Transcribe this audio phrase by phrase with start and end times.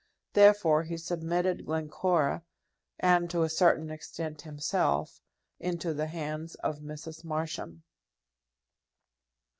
[0.33, 2.43] Therefore he submitted Glencora,
[2.97, 5.21] and, to a certain extent, himself,
[5.59, 7.23] into the hands of Mrs.
[7.23, 7.83] Marsham.